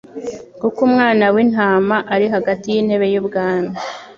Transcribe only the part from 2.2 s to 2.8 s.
hagati